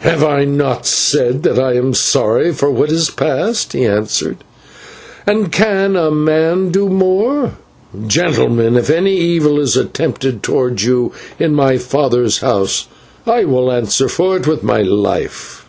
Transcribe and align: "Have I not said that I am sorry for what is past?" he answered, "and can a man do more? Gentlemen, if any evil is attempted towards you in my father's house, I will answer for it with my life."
"Have 0.00 0.22
I 0.22 0.44
not 0.44 0.84
said 0.84 1.42
that 1.44 1.58
I 1.58 1.72
am 1.72 1.94
sorry 1.94 2.52
for 2.52 2.70
what 2.70 2.90
is 2.92 3.08
past?" 3.08 3.72
he 3.72 3.86
answered, 3.86 4.36
"and 5.26 5.50
can 5.50 5.96
a 5.96 6.10
man 6.10 6.68
do 6.68 6.90
more? 6.90 7.52
Gentlemen, 8.06 8.76
if 8.76 8.90
any 8.90 9.16
evil 9.16 9.58
is 9.58 9.76
attempted 9.78 10.42
towards 10.42 10.84
you 10.84 11.12
in 11.38 11.54
my 11.54 11.78
father's 11.78 12.40
house, 12.40 12.88
I 13.26 13.46
will 13.46 13.72
answer 13.72 14.06
for 14.06 14.36
it 14.36 14.46
with 14.46 14.62
my 14.62 14.82
life." 14.82 15.64